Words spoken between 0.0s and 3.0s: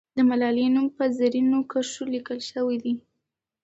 د ملالۍ نوم په زرینو کرښو لیکل سوی وو.